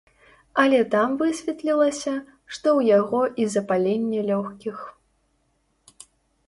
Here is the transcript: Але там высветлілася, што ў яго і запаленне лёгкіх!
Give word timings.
Але 0.61 0.77
там 0.95 1.09
высветлілася, 1.19 2.13
што 2.55 2.67
ў 2.79 2.91
яго 2.99 3.21
і 3.45 3.49
запаленне 3.59 4.19
лёгкіх! 4.33 4.77